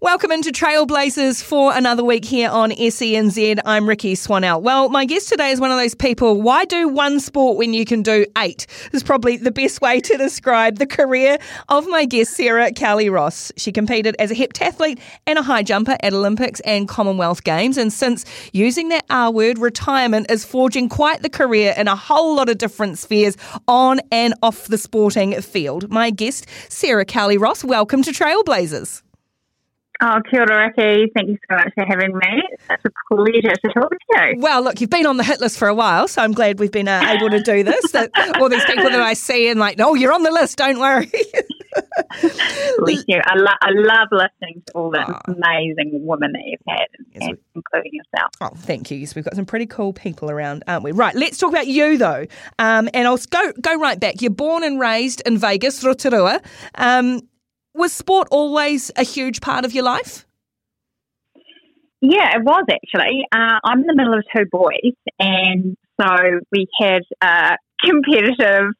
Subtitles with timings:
[0.00, 3.60] Welcome into Trailblazers for another week here on SENZ.
[3.64, 4.60] I'm Ricky Swanell.
[4.60, 6.42] Well, my guest today is one of those people.
[6.42, 8.66] Why do one sport when you can do eight?
[8.92, 11.38] Is probably the best way to describe the career
[11.70, 13.50] of my guest, Sarah Cowley Ross.
[13.56, 17.90] She competed as a heptathlete and a high jumper at Olympics and Commonwealth Games, and
[17.90, 22.50] since using that R word, retirement is forging quite the career in a whole lot
[22.50, 23.38] of different spheres
[23.68, 25.88] on and off the sporting field.
[25.88, 29.03] My guest, Sarah Cowley Ross, welcome to Trailblazers.
[30.00, 31.10] Oh, kia ora, Ricky.
[31.14, 32.42] Thank you so much for having me.
[32.50, 34.40] It's such a pleasure to talk to you.
[34.40, 36.72] Well, look, you've been on the hit list for a while, so I'm glad we've
[36.72, 37.92] been uh, able to do this.
[37.92, 38.10] That,
[38.40, 41.10] all these people that I see and like, oh, you're on the list, don't worry.
[42.78, 43.20] Bless you.
[43.24, 45.32] I, lo- I love listening to all the oh.
[45.32, 48.32] amazing women that you've had, yes, and, including yourself.
[48.40, 48.98] Oh, thank you.
[48.98, 50.92] Yes, we've got some pretty cool people around, aren't we?
[50.92, 52.26] Right, let's talk about you, though.
[52.58, 54.22] Um, and I'll go, go right back.
[54.22, 56.40] You're born and raised in Vegas, Rotorua.
[56.74, 57.20] Um,
[57.74, 60.26] was sport always a huge part of your life?
[62.00, 63.24] Yeah, it was actually.
[63.32, 66.06] Uh, I'm in the middle of two boys, and so
[66.52, 68.72] we had a competitive,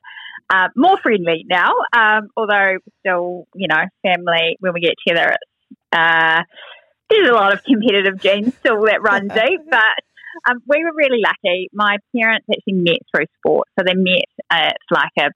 [0.50, 5.76] uh, more friendly now, um, although still, you know, family, when we get together, it's,
[5.92, 6.42] uh,
[7.08, 11.22] there's a lot of competitive genes still that run deep, but um, we were really
[11.24, 11.68] lucky.
[11.72, 15.30] My parents actually met through sport, so they met at like a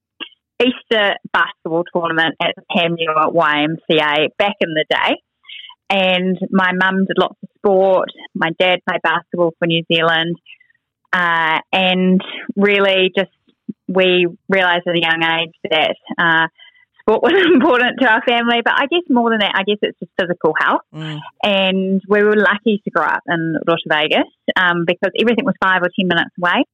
[0.60, 5.16] Easter basketball tournament at the Panmure YMCA back in the day.
[5.90, 8.08] And my mum did lots of sport.
[8.34, 10.36] My dad played basketball for New Zealand.
[11.12, 12.20] Uh, and
[12.56, 13.30] really just
[13.86, 16.48] we realised at a young age that uh,
[17.00, 18.60] sport was important to our family.
[18.62, 20.82] But I guess more than that, I guess it's just physical health.
[20.94, 21.18] Mm.
[21.42, 25.82] And we were lucky to grow up in Roto Vegas um, because everything was five
[25.82, 26.64] or ten minutes away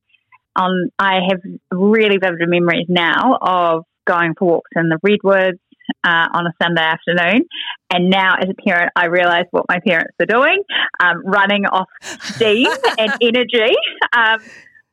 [0.56, 5.59] on I have really vivid memories now of going for walks in the redwoods
[6.04, 7.44] uh, on a Sunday afternoon.
[7.92, 10.62] And now, as a parent, I realise what my parents are doing,
[11.03, 13.75] um, running off steam and energy.
[14.16, 14.41] Um,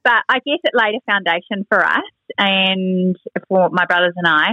[0.03, 2.01] but I guess it laid a foundation for us
[2.37, 3.15] and
[3.47, 4.49] for my brothers and I.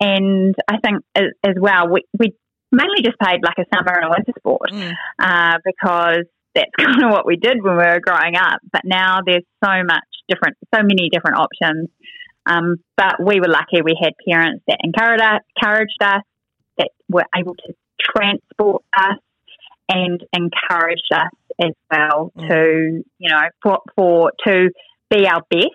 [0.00, 2.34] And I think as, as well, we, we
[2.72, 4.92] mainly just played like a summer and a winter sport mm.
[5.18, 6.24] uh, because
[6.54, 8.60] that's kind of what we did when we were growing up.
[8.72, 11.88] But now there's so much different, so many different options.
[12.46, 16.22] Um, but we were lucky we had parents that encouraged us,
[16.78, 19.18] that were able to transport us
[19.88, 22.48] and encouraged us as well mm.
[22.48, 24.70] to, you know, for, for to
[25.10, 25.66] be our best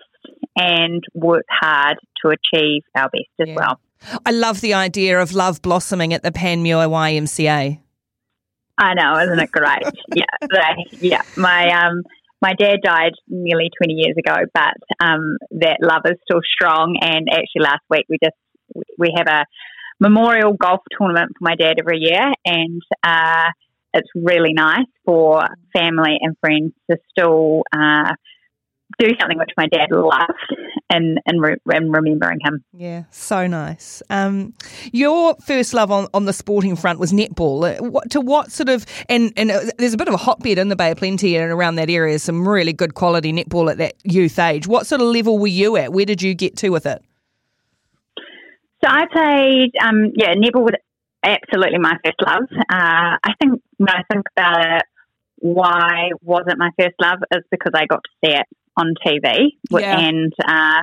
[0.56, 3.54] and work hard to achieve our best as yeah.
[3.54, 3.80] well.
[4.26, 7.78] I love the idea of love blossoming at the Panmure YMCA.
[8.78, 9.82] I know, isn't it great?
[10.14, 11.22] yeah, yeah.
[11.36, 12.02] My um,
[12.42, 16.98] my dad died nearly 20 years ago, but um, that love is still strong.
[17.00, 18.36] And actually, last week we just
[18.98, 19.44] we have a
[20.00, 23.50] memorial golf tournament for my dad every year, and uh,
[23.94, 28.12] it's really nice for family and friends to still uh,
[28.98, 30.32] do something which my dad loved
[30.90, 32.64] and and, re- and remembering him.
[32.72, 34.02] Yeah, so nice.
[34.10, 34.54] Um,
[34.92, 37.78] your first love on, on the sporting front was netball.
[37.78, 40.58] Uh, what, to what sort of and and uh, there's a bit of a hotbed
[40.58, 42.18] in the Bay of Plenty and around that area.
[42.18, 44.66] Some really good quality netball at that youth age.
[44.66, 45.92] What sort of level were you at?
[45.92, 47.02] Where did you get to with it?
[48.84, 50.74] So I played, um, yeah, netball was
[51.22, 52.42] absolutely my first love.
[52.52, 54.82] Uh, I think when I think about it,
[55.36, 58.46] why wasn't my first love is because I got to see it
[58.76, 59.50] on TV.
[59.70, 59.98] Yeah.
[59.98, 60.82] And uh,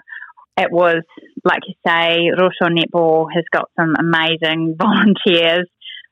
[0.57, 1.03] it was,
[1.44, 5.67] like you say, Roto Netball has got some amazing volunteers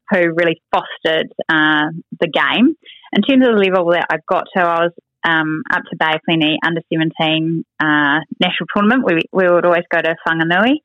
[0.10, 2.76] who really fostered uh, the game.
[3.14, 4.94] In terms of the level that I got to, I was
[5.28, 9.04] um, up to Bay Plenty under 17 uh, national tournament.
[9.06, 10.76] We, we would always go to Whanganui.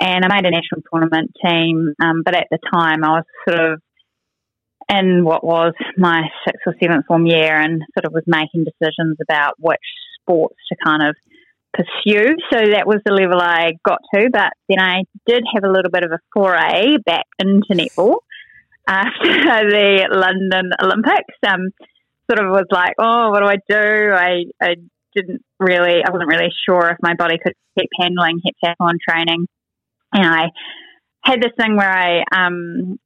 [0.00, 3.72] And I made a national tournament team, um, but at the time I was sort
[3.72, 3.80] of
[4.88, 9.16] in what was my sixth or seventh form year and sort of was making decisions
[9.22, 9.78] about which
[10.24, 11.16] sports to kind of
[11.74, 12.36] pursue.
[12.52, 14.28] So that was the level I got to.
[14.32, 18.16] But then I did have a little bit of a foray back into netball
[18.86, 21.34] after the London Olympics.
[21.46, 21.70] Um,
[22.30, 24.12] sort of was like, oh, what do I do?
[24.12, 24.76] I, I
[25.14, 29.46] didn't really, I wasn't really sure if my body could keep handling heptathlon training.
[30.12, 30.46] And I
[31.22, 32.98] had this thing where I um,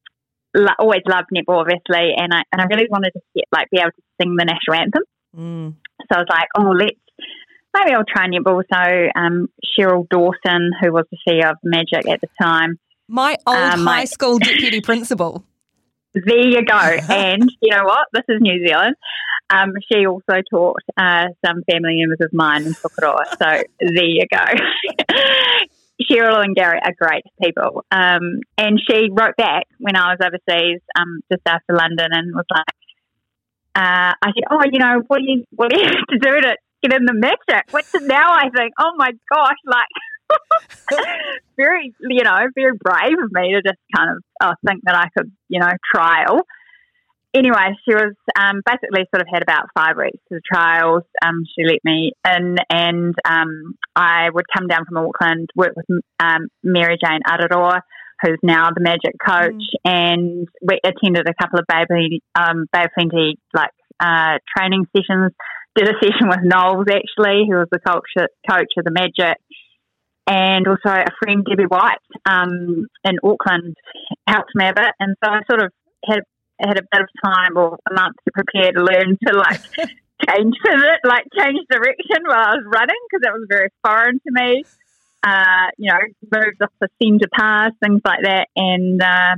[0.54, 3.78] lo- always loved netball, obviously, and I and I really wanted to get, like be
[3.78, 5.02] able to sing the national anthem.
[5.36, 5.74] Mm.
[6.02, 7.00] So I was like, oh, let's
[7.84, 8.62] maybe I'll try netball.
[8.72, 9.48] So um,
[9.78, 12.78] Cheryl Dawson, who was the CEO of Magic at the time,
[13.08, 15.44] My old Um, high my- school deputy principal.
[16.14, 16.76] there you go.
[17.10, 18.08] and you know what?
[18.12, 18.96] This is New Zealand.
[19.50, 23.25] Um, she also taught uh, some family members of mine in Tokoroa.
[23.38, 24.44] So there you go.
[26.10, 27.84] Cheryl and Gary are great people.
[27.90, 32.44] Um, and she wrote back when I was overseas, um, just after London, and was
[32.50, 32.64] like,
[33.75, 36.40] uh, I said, "Oh, you know, what do you what do you have to do
[36.42, 39.86] to get in the magic?" Which now I think, "Oh my gosh!" Like,
[41.56, 45.08] very, you know, very brave of me to just kind of oh, think that I
[45.16, 46.42] could, you know, trial.
[47.34, 51.02] Anyway, she was um, basically sort of had about five weeks of trials.
[51.25, 55.86] Um, she let me in, and um, I would come down from Auckland, work with
[56.20, 57.80] um, Mary Jane Araroa,
[58.22, 63.38] who's now the Magic coach, and we attended a couple of Bay, um, Bay Plenty
[63.52, 63.70] like
[64.00, 65.32] uh, training sessions.
[65.78, 68.10] Did a session with Knowles actually, who was the coach
[68.50, 69.38] coach of the Magic,
[70.26, 73.76] and also a friend Debbie White um, in Auckland
[74.26, 75.70] helped me a bit, and so I sort of
[76.04, 76.26] had
[76.58, 79.62] had a bit of time or a month to prepare to learn to like
[80.26, 84.30] change pivot, like change direction while I was running because that was very foreign to
[84.34, 84.64] me.
[85.22, 86.00] Uh, you know,
[86.34, 89.36] moves off the centre pass, things like that, and uh,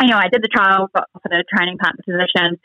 [0.00, 2.56] anyway, I did the trial, got offered a training partner position.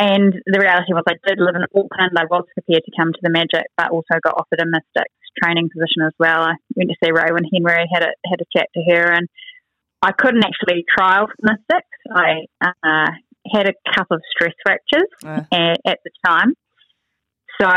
[0.00, 2.16] And the reality was, I did live in Auckland.
[2.16, 5.12] I was prepared to come to the Magic, but also got offered a Mystics
[5.42, 6.40] training position as well.
[6.40, 9.28] I went to see Rowan Henry, had a had a chat to her, and
[10.00, 12.00] I couldn't actually trial for Mystics.
[12.10, 13.10] I uh,
[13.52, 15.44] had a couple of stress fractures Uh.
[15.52, 16.54] at, at the time,
[17.60, 17.68] so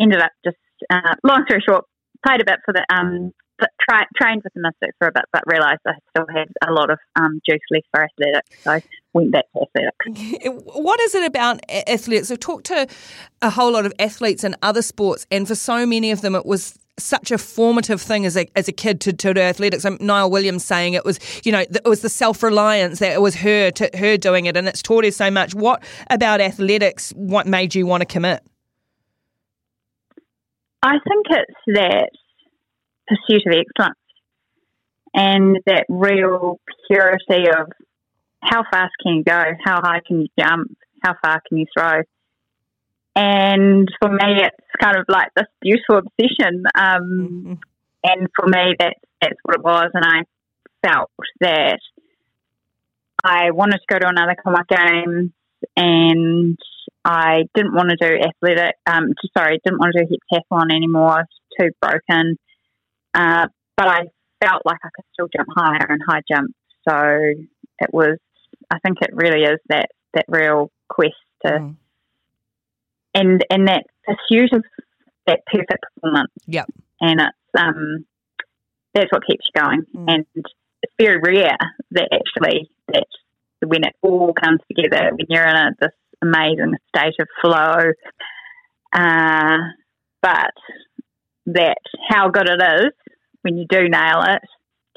[0.00, 0.56] ended up just
[0.88, 1.84] uh, long story short,
[2.26, 3.32] played a bit for the um,
[3.62, 6.72] but tra- trained with the Mystics for a bit, but realised I still had a
[6.72, 8.80] lot of um, juice left for athletics, so
[9.12, 10.62] went back to athletics.
[10.74, 12.32] What is it about a- athletes?
[12.32, 12.88] I've talked to
[13.40, 16.44] a whole lot of athletes in other sports, and for so many of them, it
[16.44, 19.84] was such a formative thing as a as a kid to, to do athletics.
[19.84, 23.20] Um, Niall Williams saying it was, you know, it was the self reliance that it
[23.20, 25.54] was her to her doing it, and it's taught her so much.
[25.54, 27.12] What about athletics?
[27.14, 28.42] What made you want to commit?
[30.82, 32.10] I think it's that
[33.08, 33.98] pursuit of excellence
[35.14, 36.58] and that real
[36.88, 37.68] purity of
[38.42, 42.02] how fast can you go, how high can you jump, how far can you throw.
[43.14, 46.64] And for me, it's kind of like this beautiful obsession.
[46.74, 47.60] Um,
[48.02, 49.90] and for me, that's that's what it was.
[49.94, 50.22] And I
[50.86, 51.10] felt
[51.40, 51.78] that
[53.22, 55.30] I wanted to go to another Commonwealth Games,
[55.76, 56.58] and
[57.04, 58.74] I didn't want to do athletic.
[58.86, 61.10] Um, sorry, didn't want to do heptathlon anymore.
[61.10, 61.26] I was
[61.60, 62.38] too broken.
[63.14, 64.00] Uh, but I
[64.44, 66.54] felt like I could still jump higher and high jump.
[66.88, 66.94] So
[67.80, 68.18] it was.
[68.70, 71.14] I think it really is that that real quest
[71.44, 71.76] to Mm.
[73.14, 74.64] and and that pursuit of
[75.26, 76.32] that perfect performance.
[76.46, 76.66] Yep.
[77.00, 78.04] And it's um
[78.94, 79.82] that's what keeps you going.
[79.94, 80.14] Mm.
[80.14, 80.52] And it's
[80.98, 81.56] very rare
[81.92, 83.06] that actually that
[83.64, 87.92] when it all comes together, when you're in a, this amazing state of flow,
[88.92, 89.58] uh,
[90.20, 90.52] but
[91.46, 91.78] that
[92.08, 92.90] how good it is
[93.42, 94.42] when you do nail it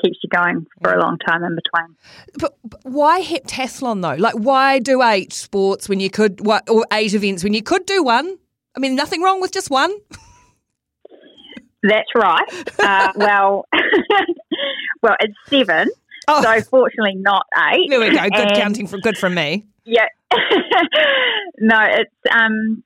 [0.04, 1.96] keeps you going for a long time in between.
[2.38, 4.22] But, but why heptathlon though?
[4.22, 7.86] Like, why do eight sports when you could, what, or eight events when you could
[7.86, 8.38] do one?
[8.76, 9.96] I mean, nothing wrong with just one.
[11.84, 12.44] That's right.
[12.80, 13.66] Uh, well,
[15.02, 15.90] well, it's seven.
[16.28, 17.90] Oh, So fortunately, not eight.
[17.90, 18.24] there we go.
[18.24, 19.66] Good And- counting from good from me.
[19.86, 20.08] Yeah.
[21.60, 22.84] no, it's um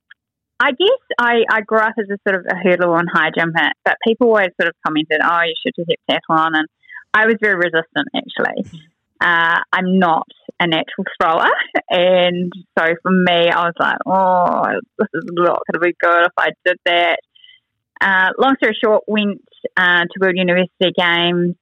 [0.60, 3.72] I guess I, I grew up as a sort of a hurdler and high jumper,
[3.86, 6.68] but people always sort of commented, Oh, you should do heptathlon and
[7.14, 8.80] I was very resistant actually.
[9.22, 10.28] Uh, I'm not
[10.60, 11.50] a natural thrower
[11.90, 16.34] and so for me I was like, Oh, this is not gonna be good if
[16.38, 17.20] I did that.
[18.02, 19.42] Uh, long story short, went
[19.76, 21.56] uh, to World University Games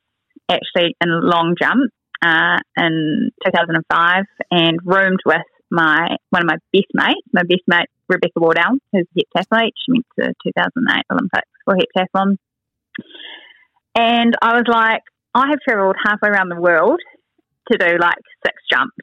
[0.49, 6.87] actually in long jump uh, in 2005 and roomed with my one of my best
[6.93, 9.71] mates, my best mate Rebecca Wardell, who's a heptathlete.
[9.75, 12.37] She went to the 2008 Olympics for heptathlon.
[13.95, 15.01] And I was like,
[15.33, 16.99] I have travelled halfway around the world
[17.71, 18.95] to do like six jumps.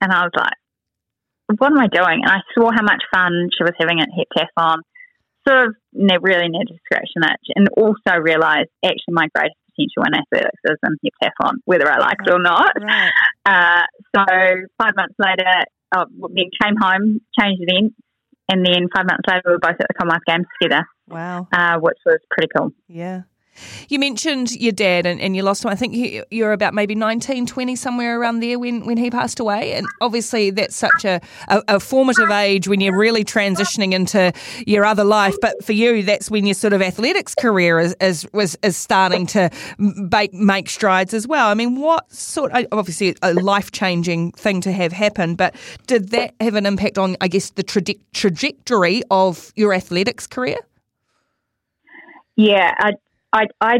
[0.00, 2.20] And I was like, what am I doing?
[2.22, 4.78] And I saw how much fun she was having at heptathlon.
[5.46, 9.56] Sort of ne- really needed to scratch an itch and also realised actually my greatest
[9.70, 12.72] potential in athletics is in heptathlon, whether I like it or not.
[12.80, 13.12] Right.
[13.46, 13.84] Uh,
[14.14, 14.24] so
[14.78, 15.64] five months later,
[15.96, 17.94] uh, we came home, changed events,
[18.50, 21.48] and then five months later, we were both at the Commonwealth Games together, Wow.
[21.52, 22.72] uh, which was pretty cool.
[22.88, 23.22] Yeah.
[23.88, 25.70] You mentioned your dad and, and you lost him.
[25.70, 29.40] I think you, you're about maybe 19, 20, somewhere around there when, when he passed
[29.40, 29.72] away.
[29.74, 34.32] And obviously, that's such a, a, a, formative age when you're really transitioning into
[34.66, 35.36] your other life.
[35.40, 39.26] But for you, that's when your sort of athletics career is, is, was, is starting
[39.28, 41.48] to make, make strides as well.
[41.48, 45.54] I mean, what sort obviously, a life changing thing to have happen, but
[45.86, 50.58] did that have an impact on, I guess, the traje- trajectory of your athletics career?
[52.36, 52.92] Yeah, I
[53.36, 53.78] I, I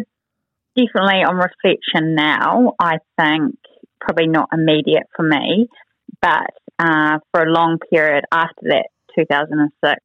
[0.77, 3.57] definitely, on reflection now, I think
[4.01, 5.69] probably not immediate for me,
[6.21, 10.01] but uh, for a long period after that 2006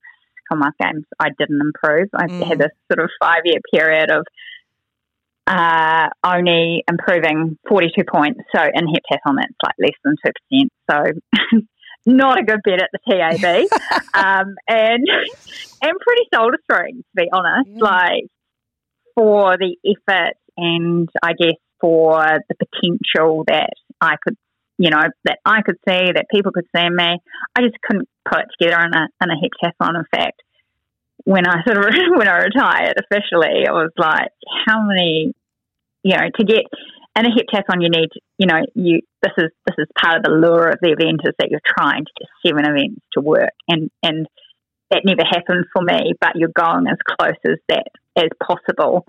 [0.50, 2.10] Commonwealth Games, I didn't improve.
[2.14, 2.44] I mm.
[2.48, 4.26] had this sort of five year period of
[5.48, 8.40] uh, only improving 42 points.
[8.56, 10.16] So in heptathlon, that's like less than
[10.52, 10.68] 2%.
[10.90, 11.60] So
[12.06, 13.66] not a good bet at the TAB.
[14.14, 15.08] um, and,
[15.82, 17.70] and pretty soul destroying, to be honest.
[17.70, 17.84] Yeah.
[17.84, 18.28] Like,
[19.16, 24.38] for the effort and I guess for the potential that I could,
[24.78, 27.18] you know, that I could see, that people could see in me.
[27.56, 29.98] I just couldn't put it together in a, in a heptathlon.
[29.98, 30.42] In fact,
[31.24, 34.30] when I sort of, when I retired officially, I was like,
[34.68, 35.34] how many,
[36.04, 36.66] you know, to get
[37.18, 40.32] in a heptathlon, you need, you know, you, this is, this is part of the
[40.32, 43.90] lure of the event is that you're trying to get seven events to work and,
[44.04, 44.28] and,
[44.92, 49.06] that never happened for me, but you're going as close as that as possible.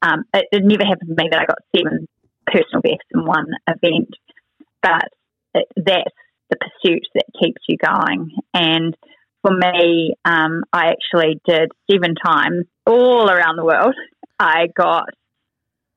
[0.00, 2.06] Um, it, it, never happened for me that I got seven
[2.46, 4.10] personal bests in one event,
[4.82, 5.08] but
[5.54, 6.14] it, that's
[6.50, 8.30] the pursuit that keeps you going.
[8.52, 8.96] And
[9.42, 13.94] for me, um, I actually did seven times all around the world.
[14.38, 15.04] I got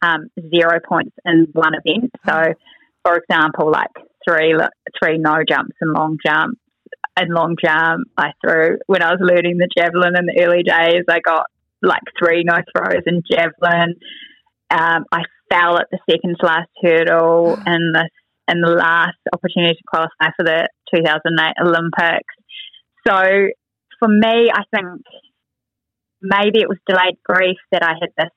[0.01, 2.11] um, zero points in one event.
[2.27, 2.53] So,
[3.03, 3.89] for example, like
[4.27, 4.53] three
[5.01, 6.59] three no jumps and long jumps,
[7.17, 8.77] and long jump I threw.
[8.87, 11.47] When I was learning the javelin in the early days, I got
[11.81, 13.95] like three no throws in javelin.
[14.69, 18.09] Um, I fell at the second to last hurdle in the
[18.49, 22.33] in the last opportunity to qualify for the 2008 Olympics.
[23.05, 23.51] So
[23.99, 25.03] for me, I think
[26.21, 28.31] maybe it was delayed grief that I had this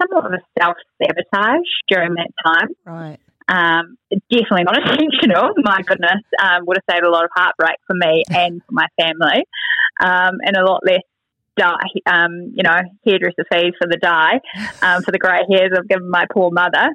[0.00, 2.68] somewhat of a self sabotage during that time.
[2.86, 3.18] Right.
[3.50, 3.96] Um,
[4.30, 5.50] definitely not intentional.
[5.58, 8.86] My goodness, um, would have saved a lot of heartbreak for me and for my
[9.00, 9.44] family,
[10.00, 11.02] um, and a lot less
[11.56, 11.74] dye,
[12.06, 14.40] um, you know, hairdresser fees for the dye,
[14.82, 16.90] um, for the grey hairs I've given my poor mother.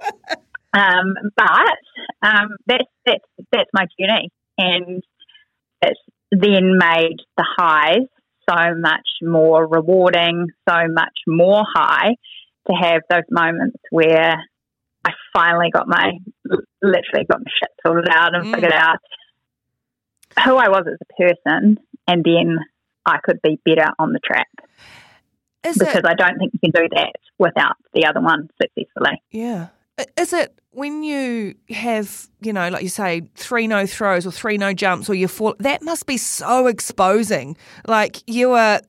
[0.74, 1.78] Um, but
[2.22, 5.04] um, that's that's that's my journey, and
[5.82, 6.00] it's
[6.32, 8.08] then made the highs
[8.50, 12.16] so much more rewarding, so much more high
[12.68, 14.36] to have those moments where
[15.06, 16.14] I finally got my
[16.82, 18.56] literally got my shit sorted out and mm.
[18.56, 18.98] figured out
[20.44, 22.58] who I was as a person, and then
[23.06, 24.48] I could be better on the track.
[25.64, 29.22] Is because it, I don't think you can do that without the other one successfully.
[29.32, 29.68] Yeah.
[30.18, 34.58] Is it when you have, you know, like you say, three no throws or three
[34.58, 37.56] no jumps or you fall, that must be so exposing.
[37.88, 38.82] Like you are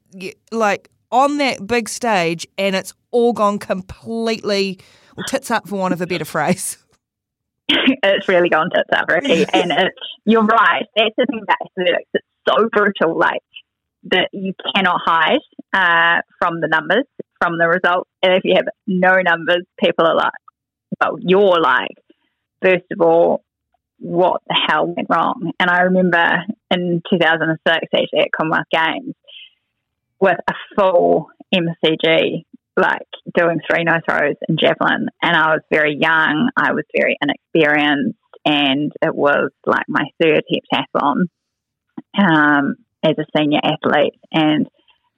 [0.50, 4.80] like on that big stage and it's all gone completely
[5.16, 6.78] well, tits up for want of a better phrase.
[7.68, 9.44] it's really gone tits up, Ricky.
[9.52, 10.86] and it's, you're right.
[10.96, 12.10] That's the thing about athletics.
[12.14, 13.42] It's so brutal, like
[14.10, 15.40] that you cannot hide
[15.72, 17.04] uh, from the numbers,
[17.40, 18.08] from the results.
[18.22, 20.32] And if you have no numbers, people are like,
[21.00, 21.96] well, you're like,
[22.62, 23.42] first of all,
[23.98, 25.52] what the hell went wrong?
[25.58, 29.14] And I remember in 2006, actually at Commonwealth Games,
[30.20, 32.44] with a full MCG
[32.76, 35.08] like doing three no throws and javelin.
[35.22, 40.42] And I was very young, I was very inexperienced, and it was like my third
[40.52, 41.22] heptathlon
[42.18, 44.14] um, as a senior athlete.
[44.32, 44.66] And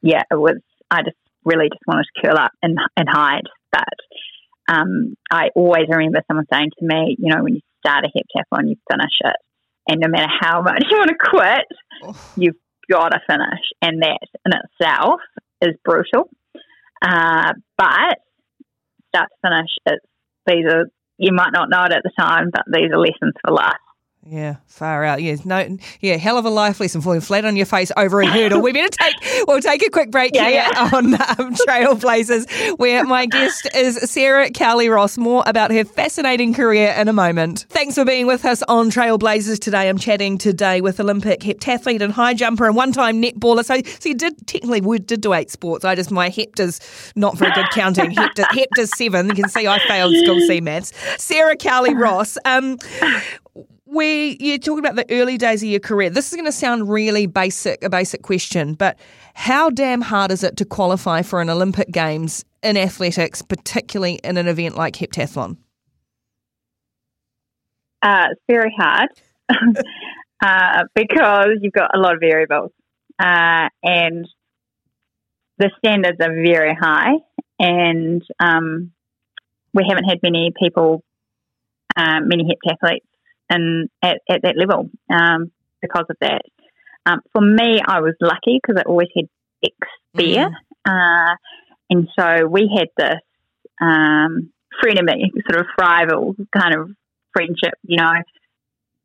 [0.03, 0.61] yeah, it was,
[0.91, 3.49] I just really just wanted to curl up and, and hide.
[3.73, 8.09] But um, I always remember someone saying to me, you know, when you start a
[8.09, 9.37] heptathlon, you finish it.
[9.89, 11.67] And no matter how much you want to quit,
[12.05, 12.33] oh.
[12.37, 12.57] you've
[12.91, 13.61] got to finish.
[13.83, 15.21] And that in itself
[15.63, 16.31] is brutal.
[17.03, 18.19] Uh, but
[19.09, 20.05] start to finish, it's,
[20.47, 20.87] these are,
[21.19, 23.75] you might not know it at the time, but these are lessons for life.
[24.31, 25.23] Yeah, far out.
[25.23, 28.27] Yeah, no, yeah, hell of a life lesson falling flat on your face over a
[28.27, 28.61] hurdle.
[28.61, 30.91] we better take we'll take a quick break yeah, here yeah.
[30.93, 35.17] on um, Trailblazers, where my guest is Sarah Cowley Ross.
[35.17, 37.65] More about her fascinating career in a moment.
[37.71, 39.89] Thanks for being with us on Trailblazers today.
[39.89, 43.65] I'm chatting today with Olympic heptathlete and high jumper and one-time netballer.
[43.65, 45.87] So, so you did technically we did do eight sports.
[45.87, 46.81] I just my hepta's
[47.17, 48.11] not very good counting.
[48.11, 49.29] Hepta, hepta's seven.
[49.29, 50.93] You can see I failed school C maths.
[51.17, 52.37] Sarah Cowley Ross.
[52.45, 52.77] Um,
[53.91, 56.91] where you're talking about the early days of your career, this is going to sound
[56.91, 58.99] really basic, a basic question, but
[59.35, 64.37] how damn hard is it to qualify for an Olympic Games in athletics, particularly in
[64.37, 65.57] an event like heptathlon?
[68.03, 69.09] Uh, it's very hard
[70.45, 72.71] uh, because you've got a lot of variables
[73.19, 74.29] uh, and
[75.57, 77.15] the standards are very high.
[77.59, 78.93] And um,
[79.73, 81.03] we haven't had many people,
[81.97, 83.08] uh, many heptathletes
[83.51, 85.51] in, at, at that level um,
[85.81, 86.43] because of that.
[87.07, 89.29] Um, for me, I was lucky because I always had
[89.65, 89.75] ex
[90.15, 90.51] there.
[90.51, 90.91] Mm-hmm.
[90.91, 91.35] Uh,
[91.91, 93.21] and so we had this
[93.81, 94.51] um,
[94.83, 96.91] frenemy, sort of rival kind of
[97.33, 98.13] friendship, you know,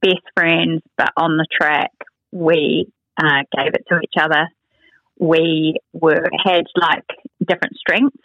[0.01, 1.91] best friends, but on the track,
[2.31, 4.47] we uh, gave it to each other.
[5.19, 7.05] We were had like
[7.39, 8.17] different strengths,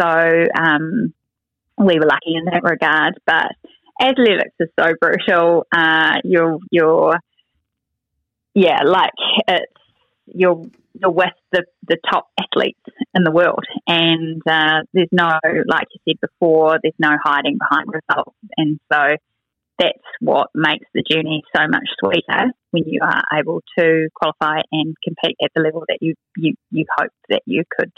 [0.00, 1.12] so um,
[1.76, 3.20] we were lucky in that regard.
[3.26, 3.52] But
[4.00, 5.66] athletics is so brutal.
[5.74, 7.14] Uh, you're you're
[8.54, 9.12] yeah, like
[9.48, 9.72] it's
[10.26, 10.64] you're
[10.98, 12.80] you're with the, the top athletes
[13.14, 15.38] in the world, and uh, there's no,
[15.68, 19.16] like you said before, there's no hiding behind results, and so
[19.78, 24.96] that's what makes the journey so much sweeter when you are able to qualify and
[25.04, 27.92] compete at the level that you you, you hoped that you could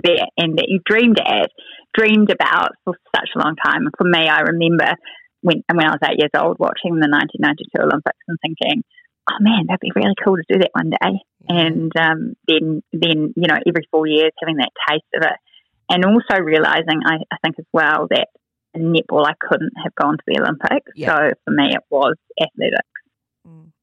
[0.00, 1.50] be at and that you dreamed at,
[1.94, 3.88] dreamed about for such a long time.
[3.96, 4.96] For me, I remember
[5.42, 8.82] when when I was eight years old watching the 1992 Olympics and thinking,
[9.30, 11.20] oh man, that'd be really cool to do that one day.
[11.48, 15.38] And um, then, then you know, every four years having that taste of it,
[15.90, 18.28] and also realizing, I, I think as well that
[18.72, 20.92] in netball I couldn't have gone to the Olympics.
[20.96, 21.14] Yeah.
[21.14, 22.88] So for me, it was athletics.
[23.46, 23.73] Mm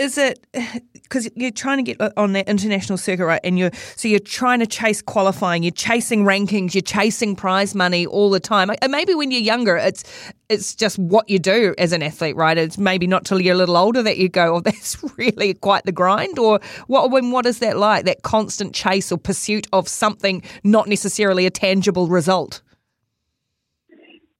[0.00, 0.44] is it
[0.92, 3.40] because you're trying to get uh, on that international circuit, right?
[3.44, 8.06] And you're so you're trying to chase qualifying, you're chasing rankings, you're chasing prize money
[8.06, 8.70] all the time.
[8.80, 10.04] And Maybe when you're younger, it's
[10.48, 12.58] it's just what you do as an athlete, right?
[12.58, 15.84] It's maybe not till you're a little older that you go, "Oh, that's really quite
[15.84, 17.10] the grind." Or what?
[17.10, 18.06] When what is that like?
[18.06, 22.62] That constant chase or pursuit of something, not necessarily a tangible result.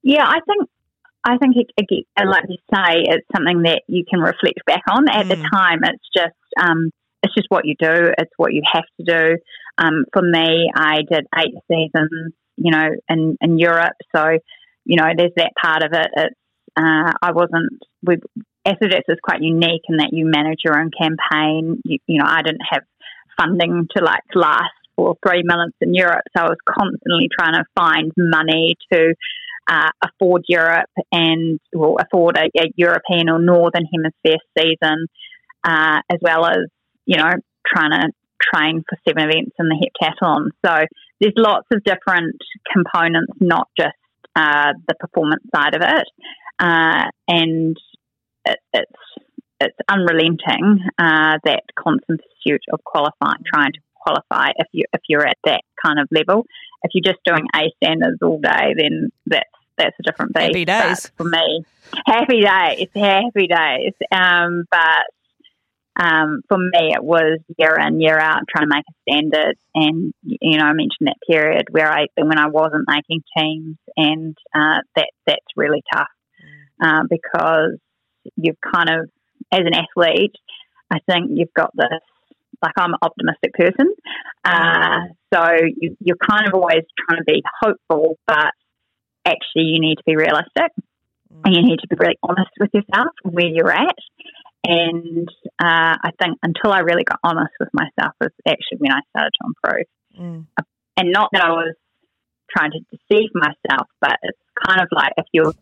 [0.03, 0.69] Yeah, I think
[1.25, 5.09] I think, it, again, like you say, it's something that you can reflect back on.
[5.09, 5.29] At mm.
[5.31, 6.91] the time, it's just um,
[7.23, 8.13] it's just what you do.
[8.19, 9.37] It's what you have to do.
[9.79, 13.97] Um, for me, I did eight seasons, you know, in in Europe.
[14.15, 14.39] So,
[14.85, 16.09] you know, there's that part of it.
[16.17, 16.35] It's
[16.77, 17.81] uh, I wasn't.
[18.03, 18.17] We
[18.67, 21.81] Athletics is quite unique in that you manage your own campaign.
[21.85, 22.83] You, you know, I didn't have
[23.39, 27.65] funding to like last for three months in Europe, so I was constantly trying to
[27.75, 29.15] find money to
[29.71, 35.07] uh, afford Europe and will afford a, a, European or Northern Hemisphere season,
[35.63, 36.67] uh, as well as
[37.07, 37.31] you know
[37.67, 38.09] trying to
[38.53, 40.49] train for seven events in the heptathlon.
[40.67, 40.87] So
[41.21, 42.37] there's lots of different
[42.73, 43.95] components, not just
[44.35, 46.07] uh, the performance side of it,
[46.59, 47.77] uh, and
[48.47, 48.93] it, it's
[49.61, 55.27] it's unrelenting uh, that constant pursuit of qualifying, trying to qualify if you if you're
[55.27, 56.45] at that kind of level.
[56.83, 59.45] If you're just doing A standards all day, then that's
[59.81, 60.47] that's a different beast.
[60.47, 61.65] Happy days for me.
[62.07, 63.93] Happy days, happy days.
[64.13, 69.11] Um, but um, for me, it was year in year out trying to make a
[69.11, 69.57] standard.
[69.75, 74.37] And you know, I mentioned that period where I when I wasn't making teams, and
[74.55, 76.09] uh, that that's really tough
[76.83, 77.01] mm.
[77.01, 77.79] uh, because
[78.37, 79.11] you've kind of
[79.53, 80.37] as an athlete,
[80.91, 82.01] I think you've got this
[82.63, 83.93] like I'm an optimistic person.
[84.45, 85.01] Uh,
[85.33, 88.53] so you, are kind of always trying to be hopeful, but
[89.31, 90.73] actually you need to be realistic
[91.33, 91.41] mm.
[91.45, 93.97] and you need to be really honest with yourself where you're at.
[94.63, 99.01] And uh, I think until I really got honest with myself was actually when I
[99.11, 99.87] started to improve.
[100.19, 100.47] Mm.
[100.97, 101.75] And not that I was
[102.51, 105.55] trying to deceive myself, but it's kind of like if you're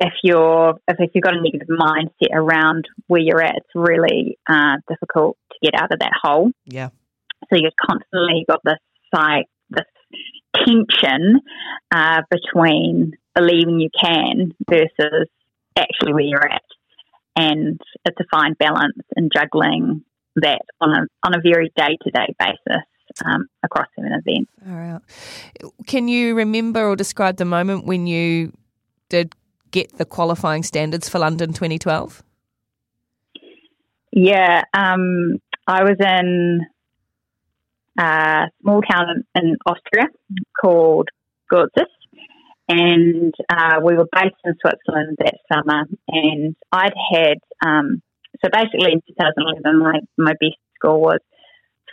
[0.00, 4.76] if you're if, you've got a negative mindset around where you're at, it's really uh,
[4.88, 6.50] difficult to get out of that hole.
[6.64, 6.88] Yeah.
[7.50, 8.78] So you've constantly got this
[9.12, 9.84] like this
[10.54, 11.40] tension
[11.94, 15.28] uh, between believing you can versus
[15.76, 16.62] actually where you're at.
[17.36, 20.04] And it's a fine balance in juggling
[20.36, 22.82] that on a, on a very day to day basis.
[23.24, 24.50] Um, across seven events.
[24.66, 25.00] All right.
[25.86, 28.52] Can you remember or describe the moment when you
[29.08, 29.34] did
[29.70, 32.24] get the qualifying standards for London 2012?
[34.10, 36.60] Yeah, um, I was in
[37.98, 40.06] a small town in Austria
[40.60, 41.08] called
[41.52, 41.88] Götzis.
[42.68, 45.84] And uh, we were based in Switzerland that summer.
[46.08, 48.02] And I'd had, um,
[48.42, 51.20] so basically in 2011, my, my best score was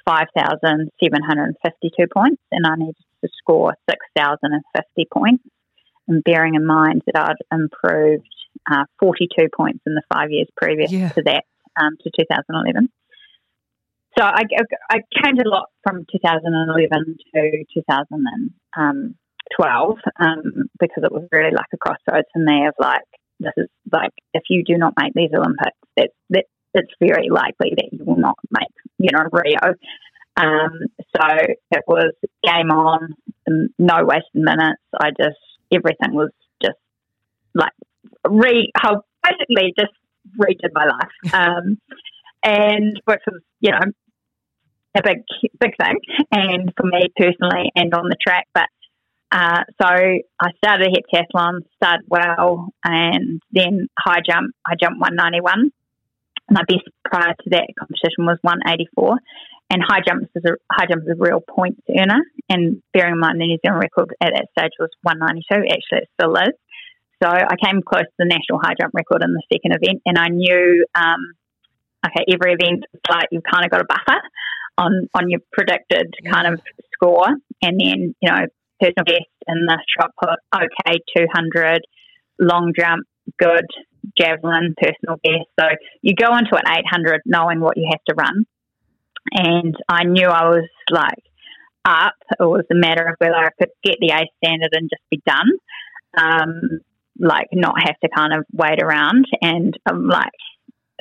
[0.05, 5.43] 5,752 points, and I needed to score 6,050 points.
[6.07, 8.27] And bearing in mind that I'd improved
[8.69, 11.09] uh, 42 points in the five years previous yeah.
[11.09, 11.43] to that,
[11.79, 12.89] um, to 2011.
[14.17, 14.43] So I,
[14.89, 21.77] I changed a lot from 2011 to 2012 um, because it was really like a
[21.77, 23.03] crossroads for me of like,
[23.39, 27.73] this is like, if you do not make these Olympics, that, that it's very likely
[27.75, 29.75] that you will not make, you know, Rio.
[30.37, 31.27] Um, so
[31.71, 33.15] it was game on,
[33.79, 34.81] no wasted minutes.
[34.99, 35.39] I just,
[35.71, 36.77] everything was just
[37.55, 37.71] like
[38.29, 39.93] re, how basically just
[40.37, 41.33] redid my life.
[41.33, 41.77] Um,
[42.43, 43.91] and which was, you know,
[44.95, 45.23] a big,
[45.59, 45.97] big thing.
[46.31, 48.67] And for me personally and on the track, but
[49.31, 54.53] uh, so I started a heptathlon, started well, and then high jump.
[54.67, 55.71] I jumped 191.
[56.49, 59.19] My best prior to that competition was 184
[59.71, 62.19] and high jump is a high jump is a real points earner.
[62.49, 65.63] And bearing in mind the New Zealand record at that stage was 192.
[65.71, 66.53] Actually, it still is.
[67.23, 70.17] So I came close to the national high jump record in the second event, and
[70.17, 71.33] I knew, um,
[72.05, 74.19] okay, every event like you've kind of got a buffer
[74.77, 76.31] on on your predicted yeah.
[76.31, 76.61] kind of
[76.93, 77.27] score,
[77.61, 78.45] and then you know
[78.79, 81.81] personal best in the shot put, okay, 200,
[82.39, 83.05] long jump,
[83.37, 83.65] good,
[84.17, 85.49] javelin, personal best.
[85.59, 85.67] So
[86.01, 88.45] you go into an 800 knowing what you have to run
[89.29, 91.23] and I knew I was like
[91.85, 92.15] up.
[92.39, 95.21] It was a matter of whether I could get the A standard and just be
[95.25, 95.49] done,
[96.17, 96.79] um,
[97.19, 99.25] like not have to kind of wait around.
[99.41, 100.31] And I'm like,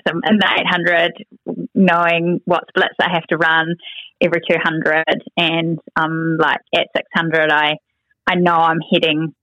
[0.06, 1.12] so in the
[1.46, 3.76] 800, knowing what splits I have to run
[4.20, 5.04] every 200,
[5.36, 7.76] and um, like at 600, I
[8.26, 9.34] I know I'm heading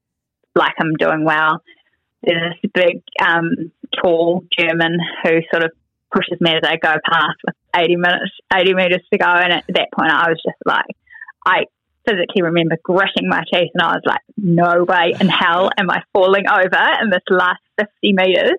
[0.55, 1.61] like I'm doing well.
[2.23, 5.71] There's this big, um, tall German who sort of
[6.13, 9.27] pushes me as I go past with 80 minutes, 80 meters to go.
[9.27, 10.85] And at that point, I was just like,
[11.45, 11.65] I
[12.07, 16.01] physically remember gritting my teeth and I was like, no way in hell am I
[16.13, 18.57] falling over in this last 50 meters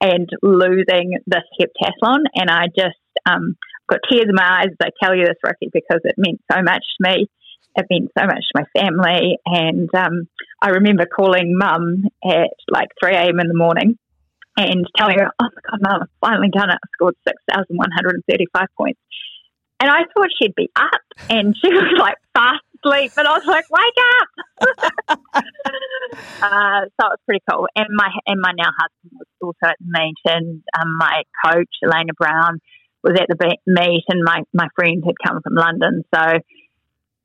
[0.00, 2.24] and losing this heptathlon.
[2.34, 3.56] And I just um,
[3.88, 6.62] got tears in my eyes as I tell you this, Ricky, because it meant so
[6.62, 7.26] much to me.
[7.76, 9.36] It meant so much to my family.
[9.46, 10.28] And um,
[10.60, 13.40] I remember calling mum at like 3 a.m.
[13.40, 13.98] in the morning
[14.56, 16.78] and telling her, oh my God, Mum, I've finally done it.
[16.82, 19.00] I scored 6,135 points.
[19.80, 23.46] And I thought she'd be up and she was like fast asleep, but I was
[23.46, 24.28] like, wake up.
[26.42, 27.66] uh, so it was pretty cool.
[27.76, 31.70] And my and my now husband was also at the meet and um, my coach,
[31.84, 32.58] Elena Brown,
[33.02, 36.04] was at the meet and my, my friend had come from London.
[36.14, 36.38] So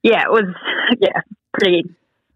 [0.04, 0.54] yeah, it was,
[1.00, 1.22] yeah,
[1.54, 1.84] pretty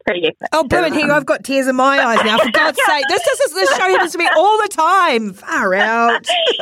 [0.07, 0.95] pretty Oh, brilliant.
[0.95, 3.03] Here, I've got tears in my eyes now, for God's sake.
[3.09, 5.33] This, this, is, this show happens to me all the time.
[5.33, 6.25] Far out.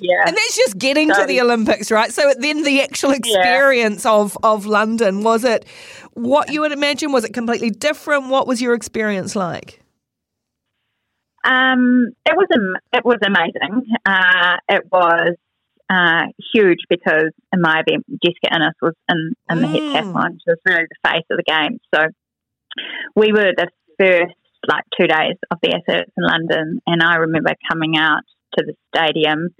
[0.00, 0.24] yeah.
[0.26, 2.12] And that's just getting so, to the Olympics, right?
[2.12, 4.12] So then the actual experience yeah.
[4.12, 5.66] of, of London, was it
[6.14, 7.12] what you would imagine?
[7.12, 8.28] Was it completely different?
[8.28, 9.80] What was your experience like?
[11.42, 12.48] Um, it was
[12.92, 13.86] it was amazing.
[14.04, 15.36] Uh, it was
[15.90, 19.92] uh, huge because in my event, Jessica Ennis was in, in the mm.
[19.92, 20.32] heptathlon.
[20.32, 21.78] She was really the face of the game.
[21.94, 22.02] So
[23.16, 24.34] we were the first
[24.68, 28.22] like two days of the Ascents in London, and I remember coming out
[28.58, 29.50] to the stadium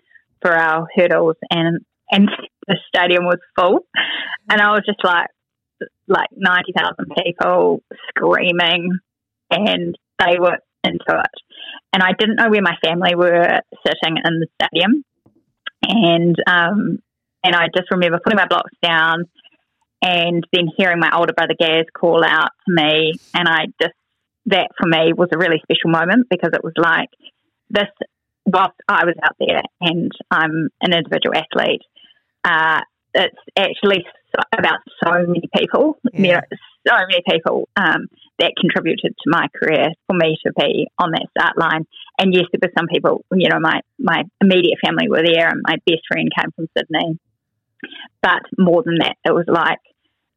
[0.42, 1.80] for our hurdles, and
[2.10, 2.28] and
[2.66, 3.80] the stadium was full,
[4.48, 5.28] and I was just like
[6.08, 8.98] like ninety thousand people screaming,
[9.50, 11.40] and they were into it,
[11.92, 15.04] and I didn't know where my family were sitting in the stadium,
[15.82, 16.98] and um,
[17.42, 19.24] and I just remember putting my blocks down
[20.02, 23.94] and then hearing my older brother Gaz call out to me, and I just
[24.46, 27.10] that for me was a really special moment because it was like
[27.68, 27.88] this.
[28.46, 31.82] Whilst I was out there and I'm an individual athlete,
[32.42, 32.80] uh,
[33.14, 36.20] it's actually so, about so many people, yeah.
[36.20, 36.40] you know,
[36.88, 38.06] so many people um,
[38.38, 41.86] that contributed to my career for me to be on that start line.
[42.18, 45.62] And yes, there were some people, you know, my, my immediate family were there and
[45.62, 47.18] my best friend came from Sydney.
[48.22, 49.80] But more than that, it was like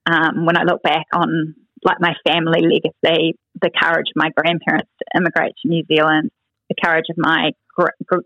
[0.06, 4.90] um, when I look back on like my family legacy, the courage of my grandparents
[5.00, 6.32] to immigrate to New Zealand,
[6.70, 7.52] the courage of my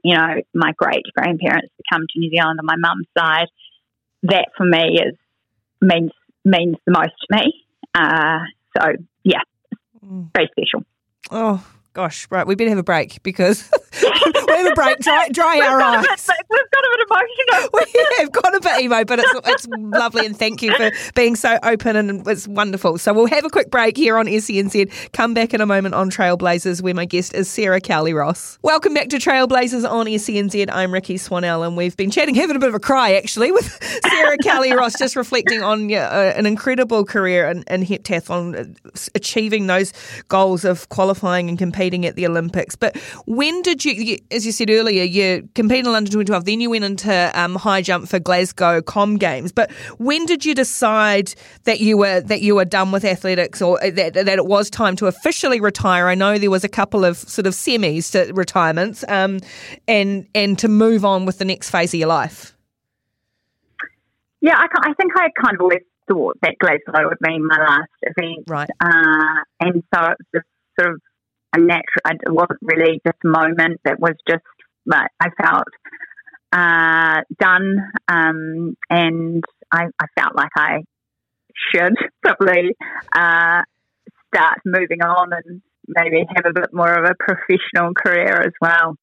[0.04, 3.48] you know my great grandparents to come to New Zealand on my mum's side,
[4.24, 5.16] that for me is
[5.82, 6.12] means
[6.46, 7.54] means the most to me.
[7.96, 8.40] Uh,
[8.78, 8.88] so
[9.24, 9.42] yeah,
[10.04, 10.30] mm.
[10.34, 10.86] very special.
[11.32, 11.66] Oh,
[11.98, 13.68] Gosh, right, we better have a break because
[14.04, 15.00] we have a break.
[15.00, 16.30] Dry, dry our eyes.
[16.48, 17.70] we've got a bit emotional.
[17.74, 21.36] we have got a bit emo, but it's it's lovely, and thank you for being
[21.36, 23.00] so open, and it's wonderful.
[23.00, 25.12] So we'll have a quick break here on SENZ.
[25.12, 28.60] Come back in a moment on Trailblazers, where my guest is Sarah Cowley Ross.
[28.62, 30.70] Welcome back to Trailblazers on SENZ.
[30.72, 33.66] I'm Ricky Swanell and we've been chatting, having a bit of a cry actually with
[34.08, 38.78] Sarah Cowley Ross, just reflecting on uh, an incredible career in, in heptathlon,
[39.16, 39.94] achieving those
[40.28, 42.76] goals of qualifying and competing competing at the Olympics.
[42.76, 46.70] But when did you, as you said earlier, you competed in London 2012, then you
[46.70, 49.54] went into um, high jump for Glasgow Com Games.
[49.54, 53.80] But when did you decide that you were that you were done with athletics, or
[53.80, 56.08] that, that it was time to officially retire?
[56.08, 59.40] I know there was a couple of sort of semis to retirements, um,
[59.88, 62.54] and and to move on with the next phase of your life.
[64.42, 67.90] Yeah, I, I think I kind of always thought that Glasgow would be my last
[68.02, 68.70] event, right?
[68.82, 70.48] Uh, and so it was just
[70.80, 71.02] sort of
[71.56, 72.04] a natural.
[72.06, 73.82] It wasn't really just a moment.
[73.86, 74.44] It was just
[74.88, 75.68] but I felt
[76.54, 80.78] uh, done, um, and I, I, felt like I
[81.72, 82.72] should probably
[83.14, 83.62] uh,
[84.34, 88.96] start moving on and maybe have a bit more of a professional career as well.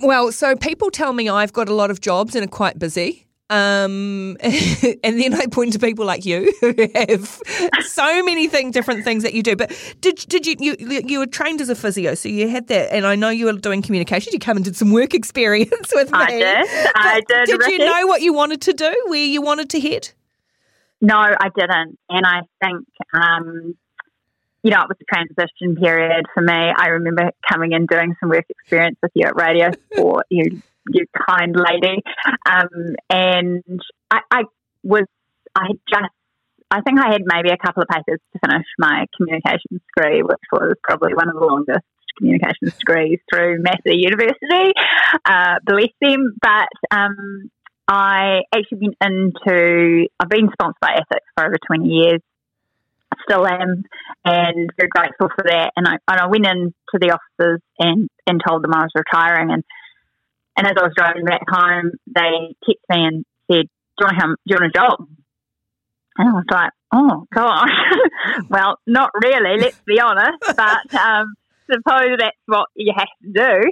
[0.00, 3.27] Well, so people tell me I've got a lot of jobs and are quite busy.
[3.50, 7.40] Um, and then I point to people like you who have
[7.80, 9.56] so many thing, different things that you do.
[9.56, 12.92] But did did you, you you were trained as a physio, so you had that,
[12.92, 14.34] and I know you were doing communications.
[14.34, 16.18] You come and did some work experience with me.
[16.18, 16.66] I did.
[16.94, 17.46] I did.
[17.46, 17.72] Did Ricky.
[17.72, 19.04] you know what you wanted to do?
[19.06, 20.10] Where you wanted to head?
[21.00, 22.86] No, I didn't, and I think.
[23.14, 23.74] Um,
[24.64, 26.52] you know, it was a transition period for me.
[26.52, 30.26] I remember coming in doing some work experience with you at Radio Sport.
[30.30, 30.60] You
[30.92, 32.02] you kind lady.
[32.48, 34.42] Um, and I, I
[34.82, 35.04] was,
[35.54, 36.12] I just,
[36.70, 40.44] I think I had maybe a couple of papers to finish my communications degree, which
[40.52, 41.84] was probably one of the longest
[42.18, 44.72] communications degrees through Massey University.
[45.24, 46.34] Uh, bless them.
[46.40, 47.50] But um,
[47.88, 52.20] I actually went into, I've been sponsored by ASICS for over 20 years.
[53.24, 53.82] Still am,
[54.24, 55.72] and very grateful for that.
[55.76, 59.50] And I, and I went into the offices and, and told them I was retiring,
[59.50, 59.64] and
[60.58, 63.66] and as I was driving back home, they texted me and said,
[63.96, 65.08] "Do you want, do you want a job?"
[66.16, 67.70] And I was like, "Oh gosh,
[68.50, 69.60] well, not really.
[69.60, 71.34] Let's be honest, but um,
[71.70, 73.70] suppose that's what you have to do."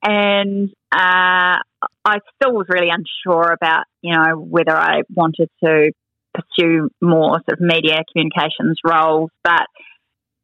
[0.00, 1.58] And uh,
[2.04, 5.90] I still was really unsure about, you know, whether I wanted to
[6.32, 9.66] pursue more sort of media communications roles, but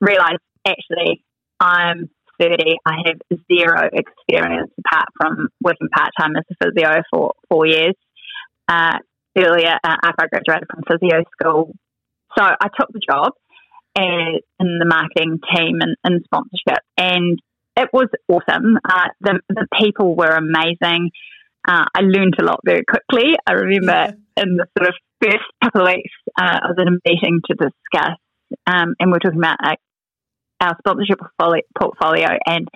[0.00, 1.22] realised actually
[1.60, 2.10] I'm
[2.48, 7.66] 30, I have zero experience apart from working part time as a physio for four
[7.66, 7.94] years.
[8.68, 8.98] Uh,
[9.36, 11.74] earlier, uh, after I graduated from physio school,
[12.36, 13.32] so I took the job
[13.96, 17.38] and, in the marketing team and, and sponsorship, and
[17.76, 18.78] it was awesome.
[18.84, 21.10] Uh, the, the people were amazing.
[21.66, 23.34] Uh, I learned a lot very quickly.
[23.46, 26.98] I remember in the sort of first couple of weeks, uh, I was in a
[27.08, 28.18] meeting to discuss,
[28.66, 29.78] um, and we are talking about like
[30.60, 31.18] our sponsorship
[31.78, 32.68] portfolio and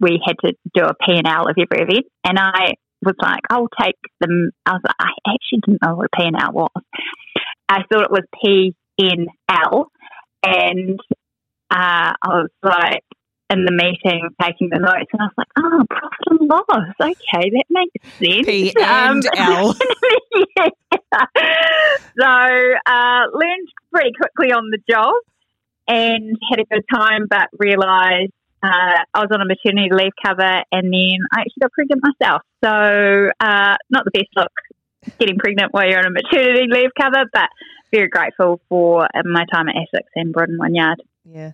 [0.00, 2.06] we had to do a P&L of every event.
[2.24, 4.50] And I was like, I'll take them.
[4.66, 6.82] I was like, I actually didn't know what a P&L was.
[7.68, 9.90] I thought it was P-N-L.
[10.44, 11.00] And
[11.70, 13.04] uh, I was like,
[13.52, 16.94] in the meeting, taking the notes, and I was like, oh, profit and loss.
[16.98, 18.46] Okay, that makes sense.
[18.46, 19.76] P and um, L.
[20.56, 20.68] yeah.
[22.18, 25.14] So, uh, learned pretty quickly on the job
[25.92, 30.62] and had a good time, but realised uh, I was on a maternity leave cover,
[30.72, 32.42] and then I actually got pregnant myself.
[32.64, 34.52] So uh, not the best look
[35.18, 37.48] getting pregnant while you're on a maternity leave cover, but
[37.90, 41.02] very grateful for my time at ASICS and Broad and Wynyard.
[41.24, 41.52] Yeah.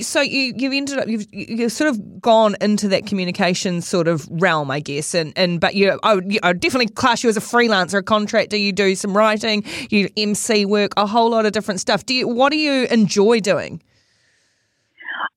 [0.00, 4.26] So you you've ended up you've you've sort of gone into that communication sort of
[4.28, 7.36] realm, I guess, and and but you I would, I would definitely class you as
[7.36, 8.56] a freelancer, a contractor.
[8.56, 12.04] You do some writing, you MC work, a whole lot of different stuff.
[12.04, 13.82] Do you what do you enjoy doing?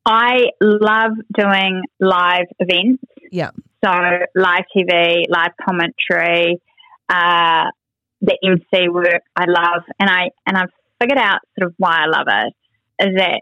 [0.07, 3.03] I love doing live events.
[3.31, 3.51] Yeah.
[3.85, 3.91] So
[4.35, 6.59] live TV, live commentary,
[7.09, 7.65] uh,
[8.21, 12.07] the MC work I love, and I and I've figured out sort of why I
[12.07, 12.53] love it
[12.99, 13.41] is that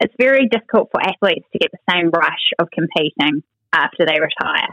[0.00, 4.68] it's very difficult for athletes to get the same rush of competing after they retire.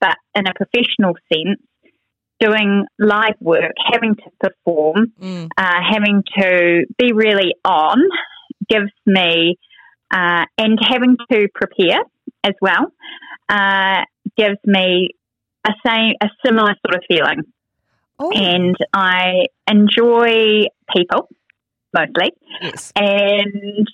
[0.00, 1.60] But in a professional sense,
[2.38, 5.48] doing live work, having to perform, mm.
[5.56, 7.98] uh, having to be really on,
[8.68, 9.58] gives me,
[10.10, 12.02] uh, and having to prepare
[12.44, 12.92] as well,
[13.48, 14.02] uh,
[14.36, 15.10] gives me
[15.66, 17.42] a same, a similar sort of feeling.
[18.18, 18.30] Oh.
[18.30, 21.28] And I enjoy people
[21.94, 22.92] mostly, yes.
[22.96, 23.88] and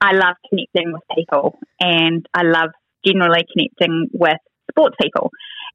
[0.00, 2.70] I love connecting with people and I love
[3.04, 4.38] generally connecting with
[4.70, 5.30] sports people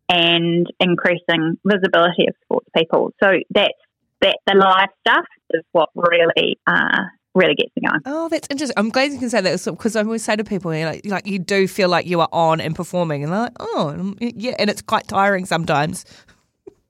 [0.10, 3.12] and increasing visibility of sports people.
[3.22, 3.74] So that's
[4.22, 7.04] that the live stuff is what really uh,
[7.36, 8.02] really gets me going.
[8.06, 8.74] Oh, that's interesting.
[8.78, 11.28] I'm glad you can say that because I always say to people, you like, like
[11.28, 14.70] you do feel like you are on and performing, and they're like, oh, yeah, and
[14.70, 16.06] it's quite tiring sometimes.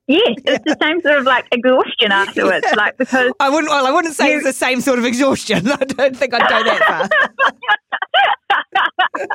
[0.07, 2.65] Yes, it's the same sort of like exhaustion afterwards.
[2.67, 2.75] Yeah.
[2.75, 5.67] Like because I wouldn't, well, I wouldn't say you, it's the same sort of exhaustion.
[5.71, 7.09] I don't think I'd go that far.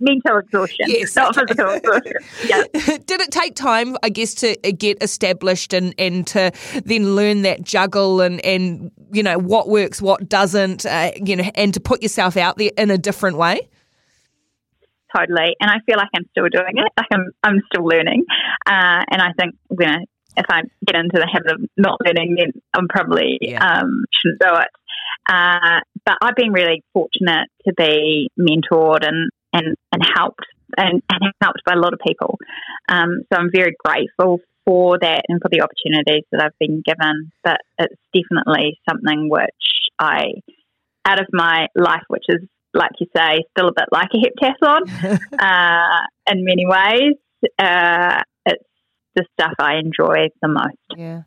[0.00, 2.16] Mental exhaustion, yes, not physical exhaustion.
[2.46, 2.62] Yeah.
[2.72, 6.50] Did it take time, I guess, to uh, get established and, and to
[6.84, 11.50] then learn that juggle and, and you know what works, what doesn't, uh, you know,
[11.54, 13.68] and to put yourself out there in a different way?
[15.14, 16.92] Totally, and I feel like I'm still doing it.
[16.96, 18.24] Like I'm, I'm still learning,
[18.66, 19.98] uh, and I think you know
[20.36, 23.64] if I get into the habit of not learning, then I'm probably yeah.
[23.64, 24.68] um, shouldn't do it.
[25.28, 30.44] Uh, but I've been really fortunate to be mentored and and, and helped
[30.76, 32.38] and, and helped by a lot of people.
[32.88, 37.30] Um, so I'm very grateful for that and for the opportunities that I've been given.
[37.42, 39.46] But it's definitely something which
[39.98, 40.42] I,
[41.06, 42.40] out of my life, which is
[42.76, 47.14] like you say, still a bit like a heptathlon uh, in many ways.
[47.58, 48.64] Uh, it's
[49.14, 50.76] the stuff I enjoy the most.
[50.96, 51.22] Yeah.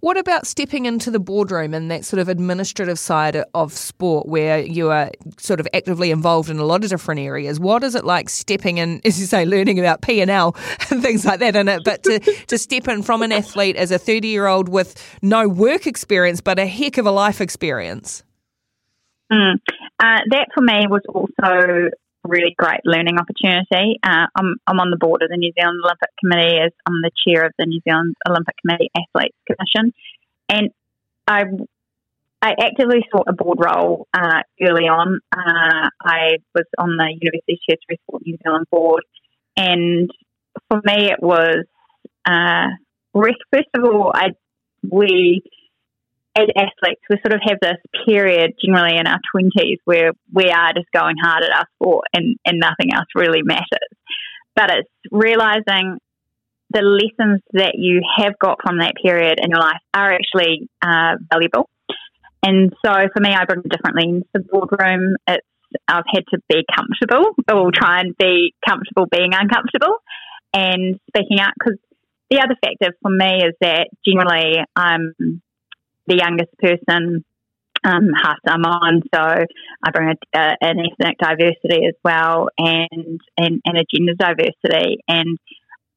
[0.00, 4.58] What about stepping into the boardroom and that sort of administrative side of sport where
[4.60, 7.58] you are sort of actively involved in a lot of different areas?
[7.58, 10.54] What is it like stepping in, as you say, learning about P and L
[10.90, 13.90] and things like that in it, but to, to step in from an athlete as
[13.90, 18.22] a 30 year old with no work experience but a heck of a life experience?
[19.32, 19.54] Mm.
[19.98, 21.90] Uh, that for me was also
[22.24, 23.98] really great learning opportunity.
[24.02, 27.10] Uh, I'm, I'm on the board of the New Zealand Olympic Committee as I'm the
[27.26, 29.92] chair of the New Zealand Olympic Committee Athletes Commission,
[30.48, 30.70] and
[31.26, 31.44] I
[32.42, 35.20] I actively sought a board role uh, early on.
[35.32, 39.02] Uh, I was on the University Tertiary Sport New Zealand board,
[39.56, 40.10] and
[40.68, 41.64] for me it was
[42.26, 42.66] uh,
[43.14, 44.28] first of all I
[44.90, 45.42] we
[46.36, 50.72] as athletes, we sort of have this period generally in our 20s where we are
[50.74, 53.94] just going hard at our sport and, and nothing else really matters.
[54.56, 55.98] But it's realizing
[56.70, 61.16] the lessons that you have got from that period in your life are actually uh,
[61.32, 61.68] valuable.
[62.42, 65.16] And so for me, I bring a different lens to the boardroom.
[65.28, 65.46] It's
[65.88, 69.96] I've had to be comfortable or try and be comfortable being uncomfortable
[70.52, 71.78] and speaking out because
[72.30, 75.42] the other factor for me is that generally I'm
[76.06, 77.24] the youngest person
[77.84, 83.20] um, half I'm on, so I bring a, uh, an ethnic diversity as well, and,
[83.36, 84.98] and and a gender diversity.
[85.06, 85.38] And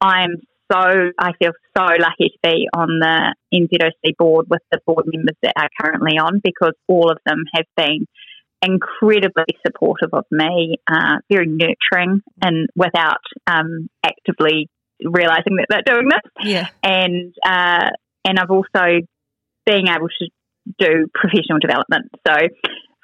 [0.02, 0.42] I'm
[0.72, 0.78] so
[1.18, 5.54] I feel so lucky to be on the NZOC board with the board members that
[5.56, 8.06] are currently on because all of them have been
[8.62, 14.70] incredibly supportive of me, uh, very nurturing, and without um, actively
[15.02, 16.32] realizing that they're doing this.
[16.44, 17.92] Yeah, and uh,
[18.26, 19.02] and I've also
[19.68, 20.28] being able to
[20.80, 22.10] do professional development.
[22.26, 22.34] So,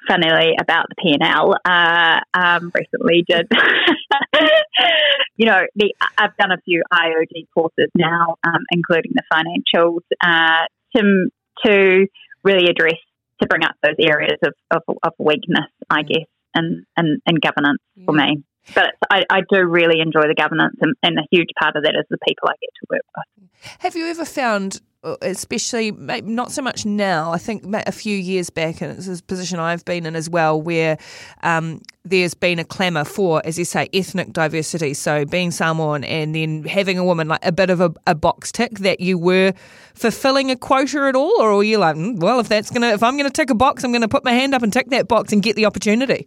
[0.08, 3.46] funnily about the P&L, uh, um, recently did,
[5.36, 10.66] you know, the, I've done a few IOD courses now, um, including the financials, uh,
[10.96, 11.30] to,
[11.64, 12.06] to
[12.42, 13.00] really address,
[13.40, 16.08] to bring up those areas of, of, of weakness, I mm.
[16.08, 18.04] guess, and, and, and governance yeah.
[18.04, 18.44] for me.
[18.74, 21.94] But I, I, do really enjoy the governance, and, and a huge part of that
[21.96, 23.48] is the people I get to work with.
[23.80, 24.80] Have you ever found
[25.22, 27.32] especially not so much now.
[27.32, 30.60] I think a few years back, and it's a position I've been in as well,
[30.60, 30.98] where
[31.42, 34.94] um, there's been a clamour for, as you say, ethnic diversity.
[34.94, 38.52] So being Samoan and then having a woman like a bit of a, a box
[38.52, 39.52] tick that you were
[39.94, 43.02] fulfilling a quota at all, or are you like, mm, well, if that's gonna, if
[43.02, 45.32] I'm gonna tick a box, I'm gonna put my hand up and tick that box
[45.32, 46.26] and get the opportunity.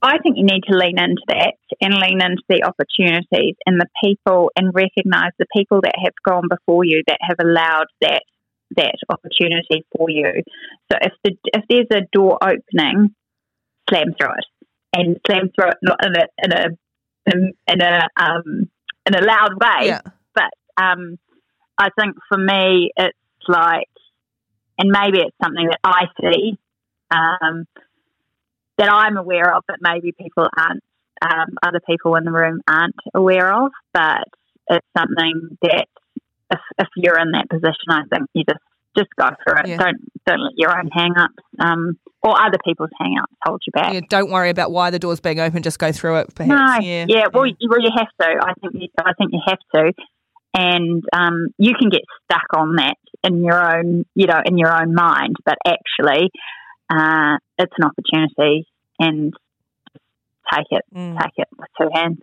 [0.00, 3.88] I think you need to lean into that and lean into the opportunities and the
[4.02, 8.22] people and recognise the people that have gone before you that have allowed that
[8.76, 10.42] that opportunity for you.
[10.92, 13.14] So if the if there's a door opening,
[13.88, 18.08] slam through it and slam through it not in a in a in, in a
[18.16, 18.70] um,
[19.06, 20.02] in a loud way, yeah.
[20.34, 21.18] but um,
[21.78, 23.88] I think for me it's like,
[24.78, 26.58] and maybe it's something that I see.
[27.10, 27.64] Um,
[28.78, 30.82] that I'm aware of, but maybe people aren't,
[31.22, 33.72] um, other people in the room aren't aware of.
[33.92, 34.24] But
[34.68, 35.86] it's something that
[36.50, 38.60] if, if you're in that position, I think you just
[38.96, 39.68] just go for it.
[39.68, 39.76] Yeah.
[39.76, 43.72] Don't don't let your own hang ups um, or other people's hang ups hold you
[43.72, 43.92] back.
[43.92, 45.62] Yeah, don't worry about why the door's being open.
[45.62, 46.34] Just go through it.
[46.34, 46.82] Perhaps.
[46.82, 47.26] No, yeah, yeah.
[47.32, 48.46] Well, you, well, you have to.
[48.46, 49.92] I think you, I think you have to,
[50.54, 54.72] and um, you can get stuck on that in your own, you know, in your
[54.72, 55.36] own mind.
[55.44, 56.30] But actually,
[56.90, 58.66] uh, it's an opportunity
[58.98, 59.32] and
[60.52, 61.20] take it, mm.
[61.20, 62.18] take it with two hands.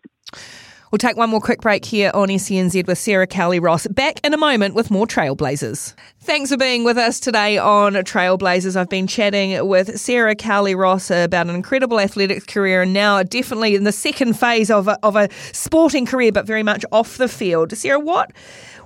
[0.91, 3.85] We'll take one more quick break here on SENZ with Sarah Cowley Ross.
[3.87, 5.93] Back in a moment with more Trailblazers.
[6.21, 8.77] Thanks for being with us today on Trailblazers.
[8.77, 13.75] I've been chatting with Sarah Cowley Ross about an incredible athletics career and now definitely
[13.75, 17.27] in the second phase of a, of a sporting career, but very much off the
[17.27, 17.75] field.
[17.75, 18.31] Sarah, what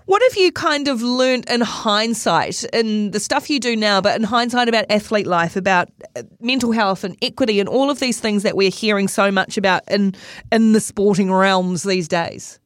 [0.10, 4.16] What have you kind of learnt in hindsight, in the stuff you do now, but
[4.16, 8.20] in hindsight about athlete life, about uh, mental health and equity and all of these
[8.20, 10.16] things that we're hearing so much about in,
[10.51, 12.60] in the sporting realms these days?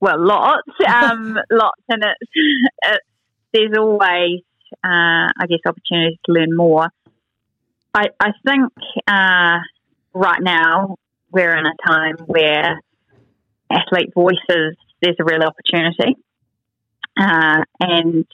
[0.00, 2.30] Well, lots, um, lots, and it's,
[2.82, 3.06] it's,
[3.52, 4.40] there's always,
[4.82, 6.88] uh, I guess, opportunities to learn more.
[7.94, 8.72] I, I think
[9.06, 9.58] uh,
[10.14, 10.96] right now
[11.30, 12.80] we're in a time where
[13.70, 16.16] athlete voices, there's a real opportunity.
[17.20, 18.26] Uh, and,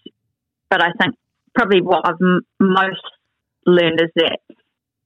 [0.71, 1.17] but I think
[1.55, 3.03] probably what I've m- most
[3.67, 4.39] learned is that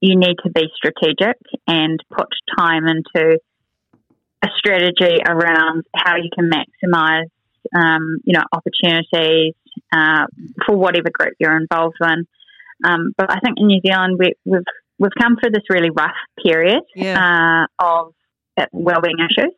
[0.01, 1.37] you need to be strategic
[1.67, 2.27] and put
[2.59, 3.39] time into
[4.43, 7.31] a strategy around how you can maximize,
[7.75, 9.55] um, you know, opportunities
[9.93, 10.27] uh,
[10.67, 12.27] for whatever group you're involved in.
[12.85, 14.63] Um, but I think in New Zealand we, we've
[14.99, 16.11] we've come through this really rough
[16.45, 17.67] period yeah.
[17.79, 18.15] uh, of
[18.73, 19.53] wellbeing issues,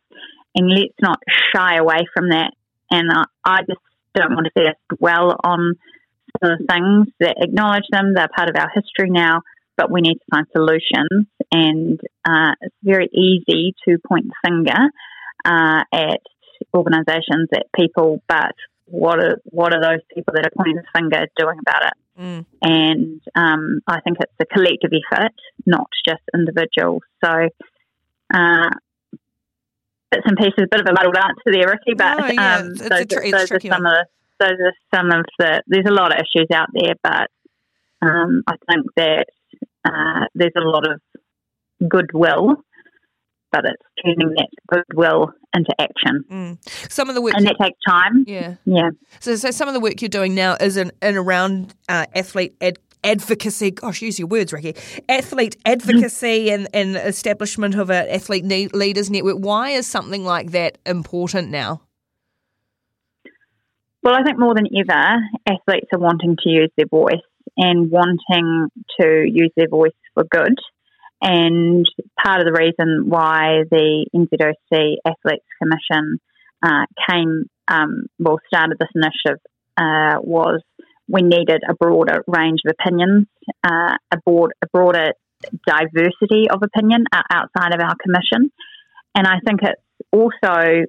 [0.55, 1.19] and let's not
[1.53, 2.51] shy away from that.
[2.91, 3.79] And uh, I just
[4.13, 5.75] don't want to see us dwell on
[6.41, 8.13] some of the things that acknowledge them.
[8.13, 9.41] They're part of our history now,
[9.77, 11.27] but we need to find solutions.
[11.51, 14.79] And uh, it's very easy to point the finger
[15.45, 16.21] uh, at
[16.73, 18.55] organisations, at people, but
[18.87, 21.93] what are what are those people that are pointing the finger doing about it?
[22.19, 22.45] Mm.
[22.61, 25.33] And um, I think it's a collective effort,
[25.65, 27.01] not just individuals.
[27.23, 27.49] So,
[28.33, 28.69] uh,
[30.11, 32.57] bits and pieces, a bit of a muddled answer there, Ricky, but oh, yeah.
[32.57, 33.85] um, those, are some one.
[33.85, 34.05] of the,
[34.39, 35.63] those are some of the.
[35.67, 37.29] There's a lot of issues out there, but
[38.01, 39.25] um, I think that
[39.85, 41.01] uh, there's a lot of
[41.89, 42.55] goodwill
[43.55, 46.25] but it's turning that goodwill into action.
[46.29, 46.91] Mm.
[46.91, 48.25] Some of the work, and that takes time.
[48.27, 48.89] Yeah, yeah.
[49.21, 52.55] So, so some of the work you're doing now is in, in around uh, athlete
[52.59, 53.71] ed- advocacy.
[53.71, 54.75] Gosh, use your words, Ricky.
[55.07, 59.37] Athlete advocacy and, and establishment of an athlete leaders network.
[59.37, 61.81] Why is something like that important now?
[64.03, 67.25] Well, I think more than ever, athletes are wanting to use their voice
[67.57, 70.55] and wanting to use their voice for good.
[71.21, 71.89] And
[72.23, 76.19] part of the reason why the NZOC Athletes Commission
[76.61, 79.41] uh, came, um, well, started this initiative
[79.77, 80.61] uh, was
[81.07, 83.27] we needed a broader range of opinions,
[83.63, 85.13] uh, a, broad, a broader
[85.67, 88.51] diversity of opinion outside of our commission.
[89.13, 89.81] And I think it's
[90.11, 90.85] also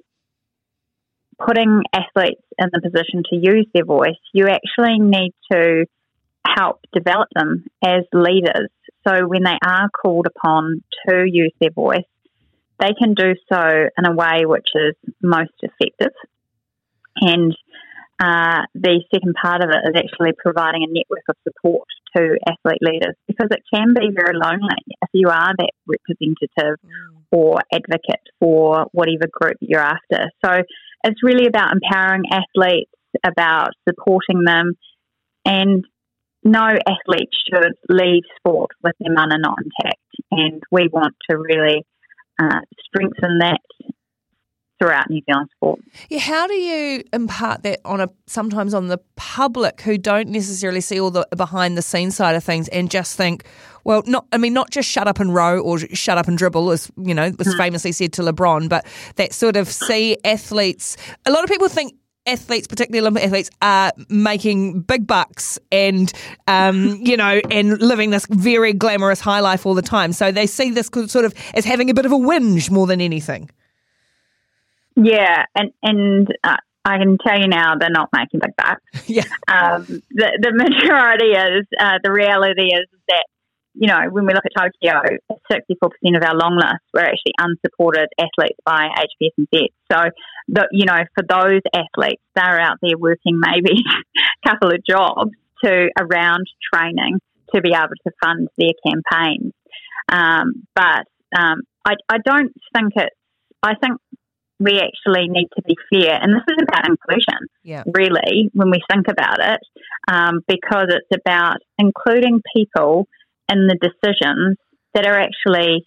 [1.39, 4.17] putting athletes in the position to use their voice.
[4.33, 5.85] You actually need to
[6.45, 8.69] help develop them as leaders
[9.07, 12.07] so when they are called upon to use their voice,
[12.79, 16.13] they can do so in a way which is most effective.
[17.15, 17.55] And
[18.19, 22.81] uh, the second part of it is actually providing a network of support to athlete
[22.81, 27.21] leaders because it can be very lonely if you are that representative mm.
[27.31, 30.31] or advocate for whatever group you're after.
[30.43, 30.63] So
[31.03, 32.91] it's really about empowering athletes,
[33.23, 34.73] about supporting them,
[35.45, 35.85] and
[36.43, 40.01] no athlete should leave sport with their mana not intact,
[40.31, 41.85] and we want to really
[42.39, 43.59] uh, strengthen that
[44.79, 45.79] throughout New Zealand sport.
[46.09, 50.81] Yeah, how do you impart that on a sometimes on the public who don't necessarily
[50.81, 53.45] see all the behind the scenes side of things and just think,
[53.83, 56.71] well, not I mean not just shut up and row or shut up and dribble
[56.71, 57.57] as you know was mm.
[57.57, 60.97] famously said to LeBron, but that sort of see athletes.
[61.25, 61.93] A lot of people think
[62.27, 66.11] athletes, particularly Olympic athletes, are making big bucks and,
[66.47, 70.13] um, you know, and living this very glamorous high life all the time.
[70.13, 73.01] So they see this sort of as having a bit of a whinge more than
[73.01, 73.49] anything.
[74.97, 78.81] Yeah, and and uh, I can tell you now they're not making big bucks.
[79.07, 83.25] Yeah, um, the the majority is uh, the reality is that
[83.79, 85.01] you know, when we look at Tokyo,
[85.51, 88.89] 64% of our long list were actually unsupported athletes by
[89.21, 89.67] HPSNZ.
[89.91, 90.09] So,
[90.47, 93.83] the, you know, for those athletes, they're out there working maybe
[94.45, 95.29] a couple of jobs
[95.63, 97.19] to around training
[97.53, 99.53] to be able to fund their campaigns.
[100.09, 101.05] Um, but
[101.37, 103.15] um, I, I don't think it's,
[103.61, 103.99] I think
[104.59, 106.19] we actually need to be fair.
[106.21, 107.83] And this is about inclusion, yeah.
[107.93, 109.59] really, when we think about it,
[110.07, 113.07] um, because it's about including people
[113.51, 114.57] in the decisions
[114.93, 115.83] that are actually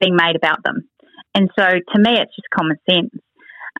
[0.00, 0.88] being made about them.
[1.34, 3.14] And so to me, it's just common sense.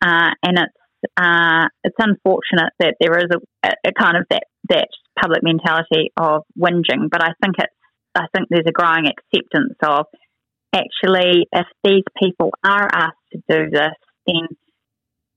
[0.01, 0.73] Uh, and it's
[1.17, 4.89] uh, it's unfortunate that there is a, a, kind of that, that
[5.21, 7.73] public mentality of whinging, but I think it's
[8.17, 10.07] I think there's a growing acceptance of
[10.73, 13.95] actually if these people are asked to do this,
[14.27, 14.49] then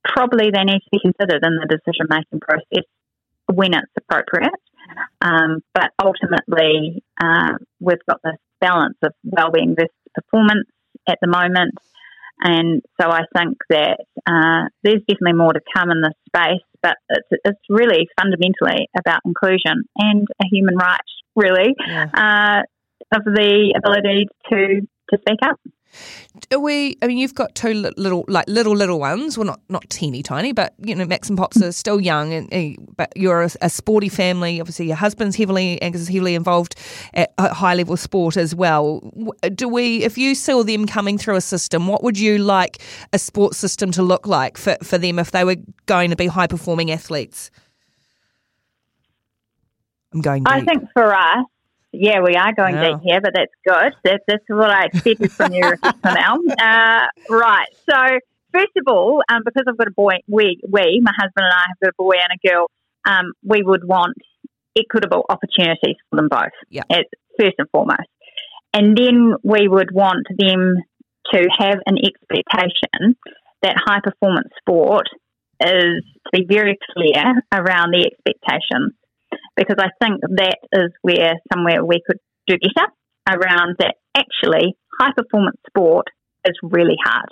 [0.04, 2.86] probably they need to be considered in the decision making process
[3.52, 4.60] when it's appropriate.
[5.22, 10.68] Um, but ultimately, uh, we've got this balance of well-being versus performance
[11.08, 11.76] at the moment.
[12.44, 16.98] And so I think that uh, there's definitely more to come in this space, but
[17.10, 21.00] it's, it's really fundamentally about inclusion and a human right,
[21.36, 22.08] really, yeah.
[22.14, 25.60] uh, of the ability to, to speak up.
[26.54, 26.98] Are we?
[27.02, 29.38] I mean, you've got two little, like little, little ones.
[29.38, 32.52] Well, not not teeny tiny, but you know, Max and Pops are still young, and,
[32.54, 34.62] and but you're a, a, sporty family.
[34.62, 36.76] Obviously, your husband's heavily, Angus is heavily involved
[37.14, 39.00] at high level sport as well.
[39.54, 40.04] Do we?
[40.04, 42.82] If you saw them coming through a system, what would you like
[43.12, 45.58] a sports system to look like for for them if they were
[45.88, 47.52] going to be high performing athletes?
[50.14, 50.44] I'm going.
[50.44, 50.54] Deep.
[50.54, 51.46] I think for us,
[51.92, 53.94] yeah, we are going deep here, but that's good.
[54.04, 55.74] That's, that's what I expected from you
[56.04, 56.38] now.
[56.62, 57.68] Uh, right.
[57.90, 57.96] So,
[58.54, 61.66] first of all, um, because I've got a boy, we, we, my husband and I
[61.68, 62.68] have got a boy and a girl,
[63.06, 64.16] um, we would want
[64.78, 66.52] equitable opportunities for them both.
[66.70, 66.84] Yeah.
[67.40, 68.08] first and foremost.
[68.74, 70.76] And then we would want them
[71.34, 73.16] to have an expectation
[73.62, 75.08] that high performance sport
[75.60, 78.94] is to be very clear around the expectations
[79.56, 82.18] because I think that is where somewhere we could
[82.48, 82.88] do better
[83.30, 86.08] around that actually high performance sport
[86.46, 87.30] is really hard.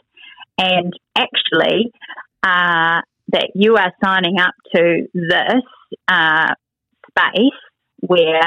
[0.58, 1.92] And actually,
[2.44, 5.64] uh, that you are signing up to this
[6.08, 6.54] uh,
[7.10, 7.60] space
[8.00, 8.42] where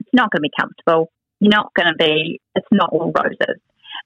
[0.00, 3.60] it's not going to be comfortable, you're not going to be, it's not all roses.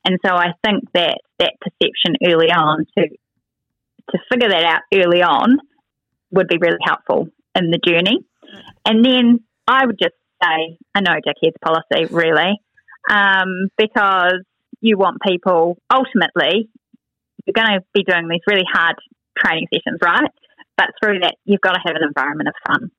[0.05, 3.09] And so I think that that perception early on to
[4.11, 5.59] to figure that out early on
[6.31, 8.25] would be really helpful in the journey.
[8.85, 12.61] And then I would just say a no dickheads policy, really,
[13.11, 14.43] um, because
[14.81, 16.69] you want people ultimately,
[17.45, 18.97] you're going to be doing these really hard
[19.37, 20.31] training sessions, right?
[20.77, 22.91] But through that, you've got to have an environment of fun.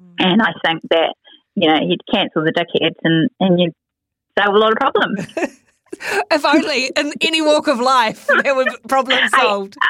[0.00, 0.14] Mm.
[0.18, 1.14] And I think that,
[1.54, 3.74] you know, you'd cancel the dickheads and, and you'd
[4.38, 5.26] solve a lot of problems.
[6.30, 9.76] if only in any walk of life there were problems solved.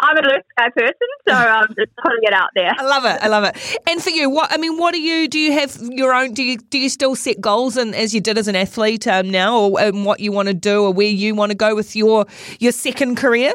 [0.00, 2.72] I'm a blue sky person, so I'm just putting it out there.
[2.76, 3.22] I love it.
[3.22, 3.80] I love it.
[3.88, 5.38] And for you, what I mean, what do you do?
[5.38, 6.34] You have your own?
[6.34, 9.30] Do you do you still set goals and as you did as an athlete um,
[9.30, 11.96] now, or um, what you want to do, or where you want to go with
[11.96, 12.26] your
[12.60, 13.52] your second career?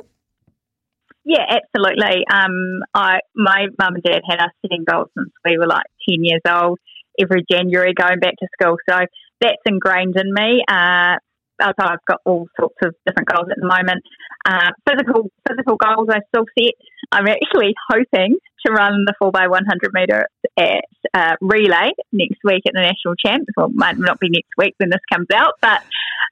[1.25, 2.23] Yeah, absolutely.
[2.33, 6.23] Um, I my mum and dad had us setting goals since we were like ten
[6.23, 6.79] years old.
[7.21, 8.97] Every January, going back to school, so
[9.41, 10.63] that's ingrained in me.
[10.67, 11.17] Uh,
[11.59, 14.03] I've got all sorts of different goals at the moment.
[14.45, 16.73] Uh, physical physical goals I still set.
[17.11, 20.83] I'm actually hoping to run the 4x100 metre at
[21.13, 23.47] uh, relay next week at the national champs.
[23.55, 25.81] Well, might not be next week when this comes out, but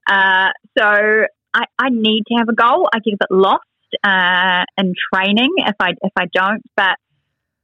[0.10, 2.88] uh, so I, I, need to have a goal.
[2.94, 3.64] I get a bit lost
[4.04, 6.64] uh, in training if I if I don't.
[6.76, 6.98] But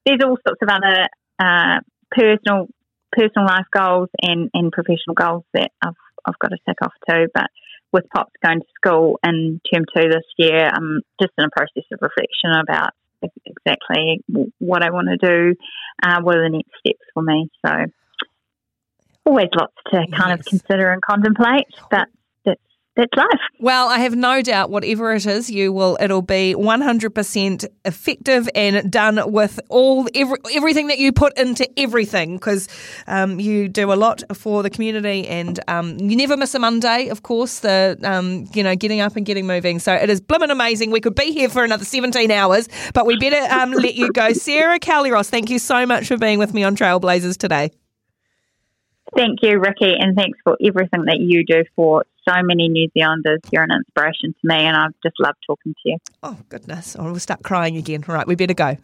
[0.05, 1.07] there's all sorts of other
[1.39, 1.79] uh,
[2.11, 2.67] personal
[3.15, 5.93] personal life goals and, and professional goals that I've
[6.25, 7.27] I've got to tick off too.
[7.33, 7.47] But
[7.91, 11.83] with Pops going to school in term two this year, I'm just in a process
[11.91, 12.91] of reflection about
[13.45, 14.21] exactly
[14.59, 15.55] what I want to do,
[16.03, 17.49] uh, what are the next steps for me.
[17.65, 17.71] So
[19.25, 20.39] always lots to kind yes.
[20.39, 22.09] of consider and contemplate, but
[22.95, 23.27] that's life.
[23.59, 28.91] Well, I have no doubt whatever it is, you will it'll be 100% effective and
[28.91, 32.67] done with all every, everything that you put into everything because
[33.07, 37.07] um, you do a lot for the community and um, you never miss a Monday,
[37.07, 39.79] of course, the um, you know getting up and getting moving.
[39.79, 40.91] So it is blimmin' amazing.
[40.91, 44.33] We could be here for another 17 hours, but we better um, let you go.
[44.33, 47.71] Sarah Cowley Ross, thank you so much for being with me on Trailblazers today.
[49.15, 53.41] Thank you, Ricky, and thanks for everything that you do for so many New Zealanders.
[53.51, 55.97] You're an inspiration to me, and I've just loved talking to you.
[56.23, 56.95] Oh, goodness.
[56.97, 58.03] Oh, we'll start crying again.
[58.07, 58.77] All right, we better go.